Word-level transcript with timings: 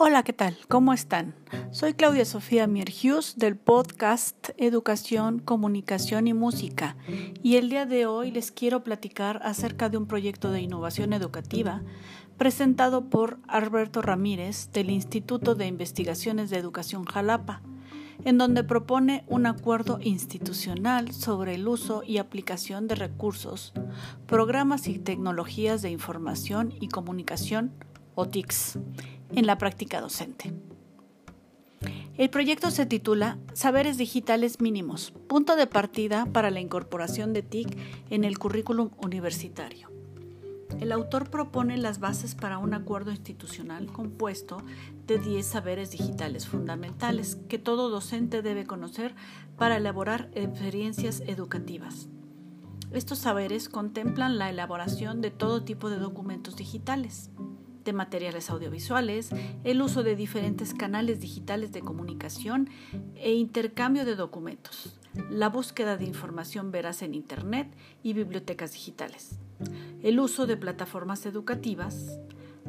Hola, 0.00 0.22
¿qué 0.22 0.32
tal? 0.32 0.56
¿Cómo 0.68 0.92
están? 0.92 1.34
Soy 1.72 1.92
Claudia 1.92 2.24
Sofía 2.24 2.68
Mier 2.68 2.88
Hughes 2.88 3.34
del 3.36 3.56
podcast 3.56 4.50
Educación, 4.56 5.40
Comunicación 5.40 6.28
y 6.28 6.34
Música 6.34 6.96
y 7.42 7.56
el 7.56 7.68
día 7.68 7.84
de 7.84 8.06
hoy 8.06 8.30
les 8.30 8.52
quiero 8.52 8.84
platicar 8.84 9.40
acerca 9.42 9.88
de 9.88 9.96
un 9.96 10.06
proyecto 10.06 10.52
de 10.52 10.60
innovación 10.60 11.12
educativa 11.12 11.82
presentado 12.36 13.10
por 13.10 13.40
Alberto 13.48 14.00
Ramírez 14.00 14.70
del 14.72 14.90
Instituto 14.90 15.56
de 15.56 15.66
Investigaciones 15.66 16.48
de 16.50 16.58
Educación 16.58 17.04
Jalapa, 17.04 17.60
en 18.24 18.38
donde 18.38 18.62
propone 18.62 19.24
un 19.26 19.46
acuerdo 19.46 19.98
institucional 20.00 21.12
sobre 21.12 21.56
el 21.56 21.66
uso 21.66 22.04
y 22.04 22.18
aplicación 22.18 22.86
de 22.86 22.94
recursos, 22.94 23.72
programas 24.28 24.86
y 24.86 25.00
tecnologías 25.00 25.82
de 25.82 25.90
información 25.90 26.72
y 26.80 26.86
comunicación 26.86 27.72
o 28.14 28.28
TICS 28.28 28.78
en 29.34 29.46
la 29.46 29.58
práctica 29.58 30.00
docente. 30.00 30.52
El 32.16 32.30
proyecto 32.30 32.72
se 32.72 32.84
titula 32.84 33.38
Saberes 33.52 33.96
Digitales 33.96 34.60
Mínimos, 34.60 35.12
punto 35.28 35.54
de 35.54 35.68
partida 35.68 36.26
para 36.26 36.50
la 36.50 36.58
incorporación 36.58 37.32
de 37.32 37.42
TIC 37.42 37.78
en 38.10 38.24
el 38.24 38.38
currículum 38.38 38.90
universitario. 39.00 39.88
El 40.80 40.92
autor 40.92 41.30
propone 41.30 41.76
las 41.78 42.00
bases 42.00 42.34
para 42.34 42.58
un 42.58 42.74
acuerdo 42.74 43.10
institucional 43.12 43.86
compuesto 43.86 44.58
de 45.06 45.18
10 45.18 45.46
saberes 45.46 45.90
digitales 45.90 46.46
fundamentales 46.46 47.36
que 47.48 47.58
todo 47.58 47.88
docente 47.88 48.42
debe 48.42 48.66
conocer 48.66 49.14
para 49.56 49.76
elaborar 49.76 50.28
experiencias 50.34 51.22
educativas. 51.26 52.08
Estos 52.92 53.18
saberes 53.18 53.68
contemplan 53.68 54.38
la 54.38 54.50
elaboración 54.50 55.20
de 55.20 55.30
todo 55.30 55.62
tipo 55.62 55.90
de 55.90 55.98
documentos 55.98 56.56
digitales, 56.56 57.30
de 57.84 57.92
materiales 57.92 58.50
audiovisuales, 58.50 59.30
el 59.64 59.82
uso 59.82 60.02
de 60.02 60.16
diferentes 60.16 60.74
canales 60.74 61.20
digitales 61.20 61.72
de 61.72 61.80
comunicación 61.80 62.68
e 63.16 63.34
intercambio 63.34 64.04
de 64.04 64.16
documentos, 64.16 64.98
la 65.30 65.48
búsqueda 65.48 65.96
de 65.96 66.04
información 66.04 66.70
veraz 66.70 67.02
en 67.02 67.14
Internet 67.14 67.74
y 68.02 68.12
bibliotecas 68.12 68.72
digitales, 68.72 69.38
el 70.02 70.20
uso 70.20 70.46
de 70.46 70.56
plataformas 70.56 71.26
educativas, 71.26 72.18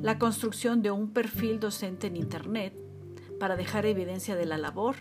la 0.02 0.18
construcción 0.18 0.82
de 0.82 0.92
un 0.92 1.12
perfil 1.12 1.60
docente 1.60 2.08
en 2.08 2.18
Internet 2.18 2.74
para 3.40 3.56
dejar 3.56 3.86
evidencia 3.86 4.36
de 4.36 4.46
la 4.46 4.58
labor, 4.58 4.96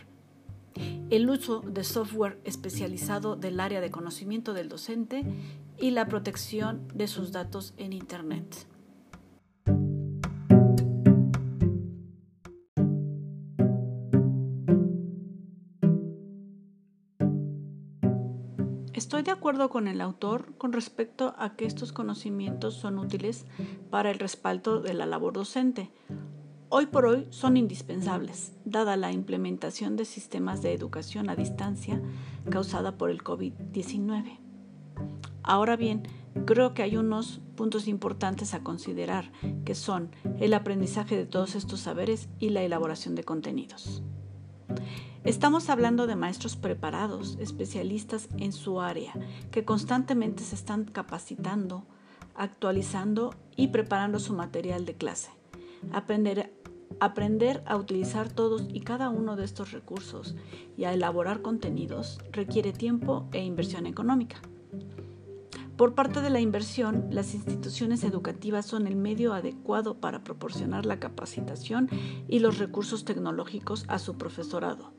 el 1.11 1.29
uso 1.31 1.61
de 1.61 1.85
software 1.85 2.39
especializado 2.45 3.37
del 3.37 3.61
área 3.61 3.81
de 3.81 3.91
conocimiento 3.91 4.53
del 4.53 4.69
docente 4.69 5.25
y 5.79 5.91
la 5.91 6.07
protección 6.07 6.87
de 6.95 7.09
sus 7.09 7.33
datos 7.33 7.75
en 7.77 7.93
Internet. 7.93 8.67
Estoy 18.99 19.23
de 19.23 19.31
acuerdo 19.31 19.71
con 19.71 19.87
el 19.87 20.01
autor 20.01 20.57
con 20.59 20.73
respecto 20.73 21.33
a 21.39 21.55
que 21.55 21.67
estos 21.67 21.93
conocimientos 21.93 22.75
son 22.75 22.99
útiles 22.99 23.47
para 23.91 24.11
el 24.11 24.19
respaldo 24.19 24.81
de 24.81 24.93
la 24.93 25.07
labor 25.07 25.35
docente. 25.35 25.93
Hoy 26.69 26.87
por 26.87 27.07
hoy 27.07 27.29
son 27.31 27.57
indispensables, 27.57 28.55
dada 28.65 28.97
la 28.97 29.13
implementación 29.13 29.95
de 29.95 30.05
sistemas 30.05 30.63
de 30.63 30.73
educación 30.73 31.31
a 31.31 31.37
distancia 31.37 32.03
causada 32.51 32.99
por 32.99 33.11
el 33.11 33.23
COVID-19. 33.23 34.41
Ahora 35.45 35.77
bien, 35.77 36.03
creo 36.45 36.75
que 36.75 36.83
hay 36.83 36.97
unos 36.97 37.41
puntos 37.55 37.87
importantes 37.87 38.53
a 38.53 38.65
considerar, 38.65 39.31
que 39.65 39.77
son 39.77 40.11
el 40.41 40.53
aprendizaje 40.55 41.17
de 41.17 41.25
todos 41.25 41.55
estos 41.55 41.79
saberes 41.79 42.29
y 42.41 42.49
la 42.49 42.63
elaboración 42.63 43.15
de 43.15 43.23
contenidos. 43.23 44.03
Estamos 45.25 45.69
hablando 45.69 46.07
de 46.07 46.17
maestros 46.17 46.57
preparados, 46.57 47.37
especialistas 47.41 48.29
en 48.39 48.53
su 48.53 48.81
área, 48.81 49.13
que 49.51 49.65
constantemente 49.65 50.43
se 50.43 50.55
están 50.55 50.85
capacitando, 50.85 51.85
actualizando 52.35 53.35
y 53.57 53.69
preparando 53.69 54.21
su 54.21 54.33
material 54.33 54.85
de 54.85 54.95
clase. 54.95 55.31
Aprender, 55.93 57.63
a 57.67 57.77
utilizar 57.77 58.29
todos 58.29 58.67
y 58.69 58.81
cada 58.81 59.11
uno 59.11 59.37
de 59.37 59.45
estos 59.45 59.73
recursos 59.73 60.35
y 60.77 60.85
a 60.85 60.93
elaborar 60.93 61.43
contenidos 61.43 62.19
requiere 62.33 62.73
tiempo 62.73 63.29
e 63.33 63.45
inversión 63.45 63.87
económica. 63.87 64.41
Por 65.79 65.95
parte 65.95 66.23
de 66.23 66.29
la 66.29 66.41
inversión, 66.41 67.07
las 67.13 67.35
instituciones 67.35 68.03
educativas 68.03 68.67
son 68.67 68.89
el 68.89 68.97
medio 68.97 69.33
adecuado 69.33 70.01
para 70.01 70.25
proporcionar 70.25 70.85
la 70.85 70.99
capacitación 70.99 71.89
y 72.27 72.41
los 72.41 72.59
recursos 72.59 73.05
tecnológicos 73.05 73.85
a 73.87 74.01
su 74.01 74.19
profesorado. 74.19 74.91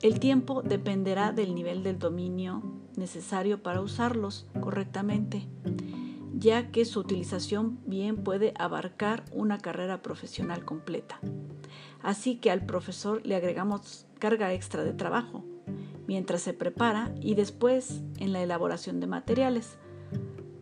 El 0.00 0.18
tiempo 0.18 0.62
dependerá 0.62 1.32
del 1.32 1.54
nivel 1.54 1.82
del 1.82 1.98
dominio 1.98 2.62
necesario 2.96 3.62
para 3.62 3.82
usarlos 3.82 4.46
correctamente, 4.62 5.46
ya 6.32 6.70
que 6.70 6.86
su 6.86 7.00
utilización 7.00 7.78
bien 7.84 8.24
puede 8.24 8.54
abarcar 8.58 9.26
una 9.30 9.58
carrera 9.58 10.00
profesional 10.00 10.64
completa. 10.64 11.20
Así 12.00 12.36
que 12.36 12.50
al 12.50 12.64
profesor 12.64 13.20
le 13.26 13.36
agregamos 13.36 14.06
carga 14.18 14.54
extra 14.54 14.84
de 14.84 14.94
trabajo, 14.94 15.44
mientras 16.06 16.40
se 16.40 16.54
prepara 16.54 17.14
y 17.20 17.34
después 17.34 18.00
en 18.16 18.32
la 18.32 18.42
elaboración 18.42 19.00
de 19.00 19.06
materiales. 19.06 19.76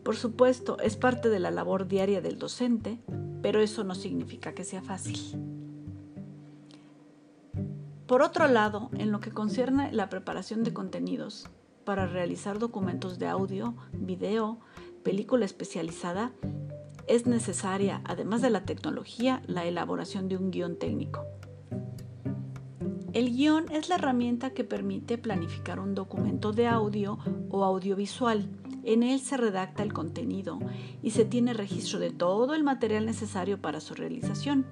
Por 0.07 0.15
supuesto, 0.15 0.79
es 0.79 0.95
parte 0.97 1.31
de 1.31 1.41
la 1.41 1.51
labor 1.51 1.89
diaria 1.89 2.21
del 2.21 2.39
docente, 2.39 3.01
pero 3.43 3.61
eso 3.61 3.83
no 3.83 3.97
significa 3.97 4.55
que 4.55 4.63
sea 4.63 4.81
fácil. 4.81 5.19
Por 8.07 8.23
otro 8.23 8.47
lado, 8.47 8.89
en 8.97 9.11
lo 9.11 9.19
que 9.19 9.33
concierne 9.33 9.91
la 9.91 10.09
preparación 10.09 10.63
de 10.63 10.73
contenidos 10.73 11.49
para 11.85 12.07
realizar 12.07 12.61
documentos 12.61 13.19
de 13.19 13.27
audio, 13.27 13.75
video, 13.95 14.61
película 15.03 15.45
especializada, 15.45 16.31
es 17.09 17.27
necesaria, 17.27 18.01
además 18.05 18.43
de 18.43 18.51
la 18.51 18.65
tecnología, 18.65 19.43
la 19.49 19.65
elaboración 19.65 20.29
de 20.29 20.37
un 20.37 20.53
guion 20.53 20.77
técnico. 20.79 21.25
El 23.13 23.35
guion 23.35 23.73
es 23.73 23.89
la 23.89 23.97
herramienta 23.97 24.51
que 24.51 24.63
permite 24.63 25.19
planificar 25.19 25.81
un 25.81 25.97
documento 25.97 26.53
de 26.53 26.69
audio 26.69 27.19
o 27.51 27.65
audiovisual. 27.65 28.49
En 28.87 29.03
él 29.03 29.19
se 29.19 29.37
redacta 29.37 29.83
el 29.83 29.93
contenido 29.93 30.61
y 31.03 31.11
se 31.11 31.25
tiene 31.25 31.55
registro 31.55 31.99
de 31.99 32.13
todo 32.13 32.55
el 32.55 32.63
material 32.63 33.05
necesario 33.05 33.61
para 33.61 33.81
su 33.81 33.95
realización. 33.95 34.65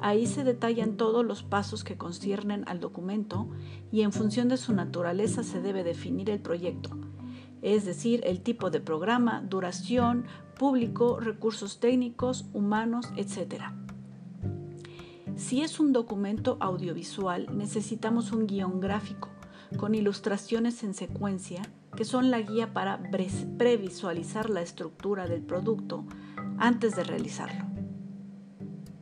Ahí 0.00 0.26
se 0.26 0.42
detallan 0.42 0.96
todos 0.96 1.22
los 1.22 1.42
pasos 1.42 1.84
que 1.84 1.98
conciernen 1.98 2.64
al 2.66 2.80
documento 2.80 3.50
y 3.92 4.00
en 4.00 4.12
función 4.12 4.48
de 4.48 4.56
su 4.56 4.72
naturaleza 4.72 5.42
se 5.42 5.60
debe 5.60 5.84
definir 5.84 6.30
el 6.30 6.40
proyecto, 6.40 6.96
es 7.60 7.84
decir, 7.84 8.22
el 8.24 8.40
tipo 8.40 8.70
de 8.70 8.80
programa, 8.80 9.42
duración, 9.42 10.24
público, 10.58 11.20
recursos 11.20 11.78
técnicos, 11.78 12.46
humanos, 12.54 13.12
etc. 13.16 13.64
Si 15.36 15.60
es 15.60 15.78
un 15.78 15.92
documento 15.92 16.56
audiovisual, 16.58 17.54
necesitamos 17.54 18.32
un 18.32 18.46
guion 18.46 18.80
gráfico 18.80 19.28
con 19.76 19.94
ilustraciones 19.94 20.82
en 20.84 20.94
secuencia 20.94 21.60
que 22.02 22.08
son 22.08 22.32
la 22.32 22.40
guía 22.40 22.72
para 22.72 23.00
previsualizar 23.58 24.50
la 24.50 24.60
estructura 24.60 25.28
del 25.28 25.40
producto 25.40 26.04
antes 26.58 26.96
de 26.96 27.04
realizarlo. 27.04 27.64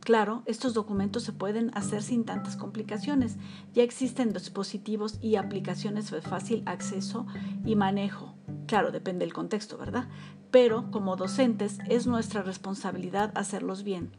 Claro, 0.01 0.43
estos 0.45 0.75
documentos 0.75 1.23
se 1.23 1.33
pueden 1.33 1.71
hacer 1.73 2.03
sin 2.03 2.25
tantas 2.25 2.55
complicaciones. 2.55 3.37
Ya 3.73 3.81
existen 3.81 4.33
dispositivos 4.33 5.17
y 5.19 5.37
aplicaciones 5.37 6.11
de 6.11 6.21
fácil 6.21 6.61
acceso 6.67 7.25
y 7.65 7.75
manejo. 7.75 8.35
Claro, 8.67 8.91
depende 8.91 9.25
del 9.25 9.33
contexto, 9.33 9.79
¿verdad? 9.79 10.07
Pero 10.51 10.91
como 10.91 11.15
docentes 11.15 11.79
es 11.89 12.05
nuestra 12.05 12.43
responsabilidad 12.43 13.31
hacerlos 13.33 13.83
bien. 13.83 14.11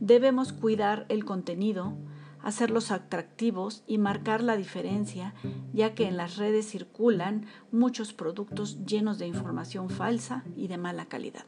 Debemos 0.00 0.54
cuidar 0.54 1.04
el 1.10 1.26
contenido, 1.26 1.98
hacerlos 2.42 2.90
atractivos 2.90 3.84
y 3.86 3.98
marcar 3.98 4.42
la 4.42 4.56
diferencia, 4.56 5.34
ya 5.72 5.94
que 5.94 6.06
en 6.06 6.16
las 6.16 6.36
redes 6.36 6.68
circulan 6.68 7.46
muchos 7.70 8.12
productos 8.12 8.84
llenos 8.84 9.18
de 9.18 9.26
información 9.26 9.90
falsa 9.90 10.44
y 10.56 10.68
de 10.68 10.78
mala 10.78 11.06
calidad. 11.06 11.46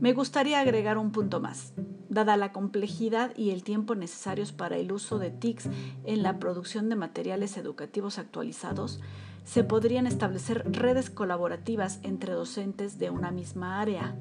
Me 0.00 0.12
gustaría 0.12 0.60
agregar 0.60 0.98
un 0.98 1.10
punto 1.10 1.40
más. 1.40 1.72
Dada 2.08 2.36
la 2.36 2.52
complejidad 2.52 3.32
y 3.36 3.50
el 3.50 3.62
tiempo 3.62 3.94
necesarios 3.94 4.52
para 4.52 4.76
el 4.76 4.92
uso 4.92 5.18
de 5.18 5.30
TICs 5.30 5.68
en 6.04 6.22
la 6.22 6.38
producción 6.38 6.88
de 6.88 6.96
materiales 6.96 7.56
educativos 7.56 8.18
actualizados, 8.18 9.00
se 9.44 9.64
podrían 9.64 10.06
establecer 10.06 10.64
redes 10.70 11.10
colaborativas 11.10 12.00
entre 12.02 12.32
docentes 12.32 12.98
de 12.98 13.10
una 13.10 13.30
misma 13.30 13.80
área, 13.80 14.16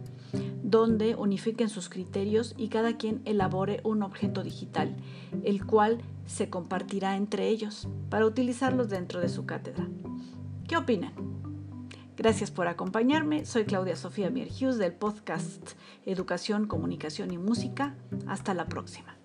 donde 0.63 1.15
unifiquen 1.15 1.69
sus 1.69 1.89
criterios 1.89 2.53
y 2.57 2.69
cada 2.69 2.97
quien 2.97 3.21
elabore 3.25 3.81
un 3.83 4.03
objeto 4.03 4.43
digital, 4.43 4.95
el 5.43 5.65
cual 5.65 5.99
se 6.25 6.49
compartirá 6.49 7.15
entre 7.15 7.47
ellos 7.47 7.87
para 8.09 8.25
utilizarlos 8.25 8.89
dentro 8.89 9.19
de 9.19 9.29
su 9.29 9.45
cátedra. 9.45 9.87
¿Qué 10.67 10.77
opinan? 10.77 11.13
Gracias 12.15 12.51
por 12.51 12.67
acompañarme. 12.67 13.45
Soy 13.45 13.63
Claudia 13.63 13.95
Sofía 13.95 14.29
Mier 14.29 14.49
Hughes 14.49 14.77
del 14.77 14.93
podcast 14.93 15.71
Educación, 16.05 16.67
Comunicación 16.67 17.31
y 17.31 17.37
Música. 17.37 17.95
Hasta 18.27 18.53
la 18.53 18.65
próxima. 18.65 19.15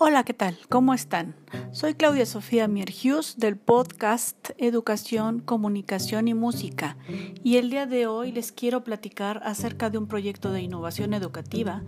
Hola, 0.00 0.22
¿qué 0.22 0.32
tal? 0.32 0.56
¿Cómo 0.68 0.94
están? 0.94 1.34
Soy 1.72 1.94
Claudia 1.94 2.24
Sofía 2.24 2.68
Mierhus 2.68 3.36
del 3.36 3.56
podcast 3.56 4.50
Educación, 4.56 5.40
Comunicación 5.40 6.28
y 6.28 6.34
Música 6.34 6.96
y 7.42 7.56
el 7.56 7.68
día 7.68 7.84
de 7.84 8.06
hoy 8.06 8.30
les 8.30 8.52
quiero 8.52 8.84
platicar 8.84 9.40
acerca 9.42 9.90
de 9.90 9.98
un 9.98 10.06
proyecto 10.06 10.52
de 10.52 10.62
innovación 10.62 11.14
educativa 11.14 11.82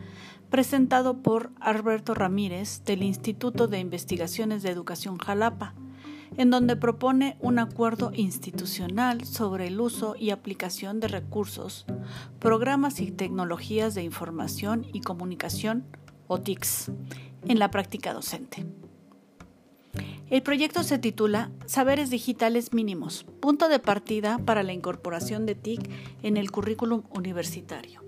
presentado 0.51 1.23
por 1.23 1.53
Alberto 1.61 2.15
Ramírez 2.15 2.83
del 2.85 3.05
Instituto 3.05 3.69
de 3.69 3.79
Investigaciones 3.79 4.65
de 4.65 4.71
Educación 4.71 5.17
Jalapa, 5.17 5.75
en 6.37 6.51
donde 6.51 6.75
propone 6.75 7.37
un 7.39 7.61
acuerdo 7.61 8.11
institucional 8.13 9.25
sobre 9.25 9.69
el 9.69 9.81
uso 9.81 10.17
y 10.19 10.31
aplicación 10.31 10.99
de 10.99 11.07
recursos, 11.07 11.87
programas 12.41 12.99
y 13.01 13.13
tecnologías 13.13 13.95
de 13.95 14.03
información 14.03 14.85
y 14.93 15.01
comunicación 15.01 15.85
o 16.27 16.41
TICS 16.41 16.91
en 17.49 17.59
la 17.59 17.71
práctica 17.71 18.13
docente. 18.13 18.67
El 20.31 20.43
proyecto 20.43 20.85
se 20.85 20.99
titula 20.99 21.51
Saberes 21.67 22.09
Digitales 22.09 22.73
Mínimos, 22.73 23.25
punto 23.41 23.69
de 23.69 23.81
partida 23.81 24.39
para 24.39 24.63
la 24.63 24.73
incorporación 24.73 25.45
de 25.45 25.57
TIC 25.57 25.91
en 26.23 26.37
el 26.37 26.53
currículum 26.53 27.03
universitario. 27.11 28.05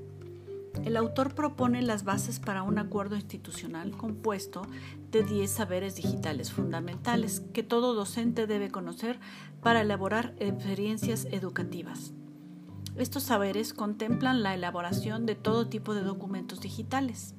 El 0.85 0.97
autor 0.97 1.35
propone 1.35 1.83
las 1.83 2.05
bases 2.05 2.39
para 2.39 2.63
un 2.63 2.79
acuerdo 2.79 3.17
institucional 3.17 3.97
compuesto 3.97 4.63
de 5.11 5.23
10 5.23 5.51
saberes 5.51 5.97
digitales 5.97 6.53
fundamentales 6.53 7.43
que 7.53 7.63
todo 7.63 7.95
docente 7.95 8.47
debe 8.47 8.71
conocer 8.71 9.19
para 9.61 9.81
elaborar 9.83 10.35
experiencias 10.39 11.27
educativas. 11.31 12.15
Estos 12.97 13.25
saberes 13.25 13.75
contemplan 13.75 14.43
la 14.43 14.55
elaboración 14.55 15.27
de 15.27 15.35
todo 15.35 15.69
tipo 15.69 15.95
de 15.95 16.03
documentos 16.03 16.61
digitales, 16.61 17.35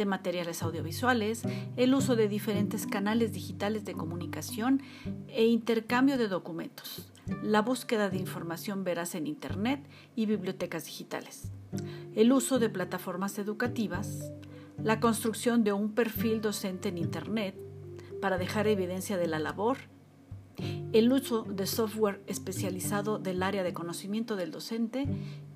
de 0.00 0.06
materiales 0.06 0.62
audiovisuales, 0.62 1.42
el 1.76 1.94
uso 1.94 2.16
de 2.16 2.26
diferentes 2.26 2.86
canales 2.86 3.34
digitales 3.34 3.84
de 3.84 3.92
comunicación 3.92 4.80
e 5.28 5.46
intercambio 5.46 6.16
de 6.16 6.26
documentos, 6.26 7.12
la 7.42 7.60
búsqueda 7.60 8.08
de 8.08 8.16
información 8.16 8.82
veraz 8.82 9.14
en 9.14 9.26
Internet 9.26 9.86
y 10.16 10.24
bibliotecas 10.24 10.86
digitales, 10.86 11.52
el 12.16 12.32
uso 12.32 12.58
de 12.58 12.70
plataformas 12.70 13.38
educativas, 13.38 14.32
la 14.82 15.00
construcción 15.00 15.64
de 15.64 15.74
un 15.74 15.92
perfil 15.92 16.40
docente 16.40 16.88
en 16.88 16.96
Internet 16.96 17.54
para 18.22 18.38
dejar 18.38 18.68
evidencia 18.68 19.18
de 19.18 19.26
la 19.26 19.38
labor, 19.38 19.76
el 20.94 21.12
uso 21.12 21.42
de 21.42 21.66
software 21.66 22.22
especializado 22.26 23.18
del 23.18 23.42
área 23.42 23.62
de 23.62 23.74
conocimiento 23.74 24.34
del 24.36 24.50
docente 24.50 25.06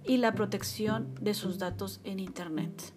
y 0.04 0.18
la 0.18 0.34
protección 0.34 1.14
de 1.18 1.32
sus 1.32 1.58
datos 1.58 2.02
en 2.04 2.20
Internet. 2.20 2.92